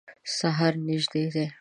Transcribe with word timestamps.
سهار 0.37 0.73
نیژدي 0.87 1.25
دی 1.33 1.45